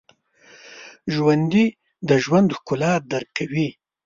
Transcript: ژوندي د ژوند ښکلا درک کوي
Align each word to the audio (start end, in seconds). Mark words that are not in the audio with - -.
ژوندي 1.13 1.65
د 2.07 2.09
ژوند 2.23 2.49
ښکلا 2.57 2.93
درک 3.11 3.29
کوي 3.37 3.67